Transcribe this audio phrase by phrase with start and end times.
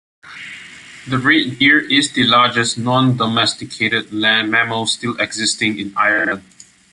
[1.07, 6.43] The red deer is the largest non-domesticated land mammal still existing in Ireland.